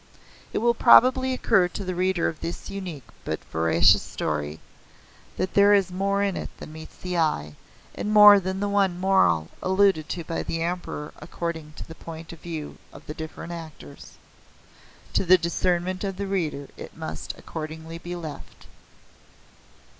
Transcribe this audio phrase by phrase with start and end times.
[0.51, 4.59] It will probably occur to the reader of this unique but veracious story
[5.37, 7.55] that there is more in it than meets the eye,
[7.93, 12.33] and more than the one moral alluded to by the Emperor according to the point
[12.33, 14.13] of view of the different actors.
[15.13, 18.65] To the discernment of the reader it must accordingly be left.